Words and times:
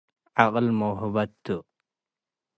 ዐቅል 0.39 0.67
መውህበት 0.79 1.31
ቱ። 1.43 1.47